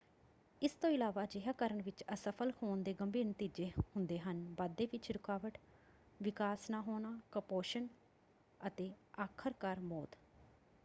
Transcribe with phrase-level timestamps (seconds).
[0.61, 5.11] ਇਸ ਤੋਂ ਇਲਾਵਾ ਅਜਿਹਾ ਕਰਨ ਵਿੱਚ ਅਸਫ਼ਲ ਹੋਣ ਦੇ ਗੰਭੀਰ ਨਤੀਜੇ ਹੁੰਦੇ ਹਨ: ਵਾਧੇ ਵਿੱਚ
[5.11, 5.57] ਰੁਕਾਵਟ
[6.19, 7.87] ਵਿਕਾਸ ਨਾ ਹੋਣਾ ਕੁਪੋਸ਼ਣ
[8.61, 8.91] ਅਤੇ
[9.19, 10.15] ਆਖਰਕਾਰ ਮੌਤ।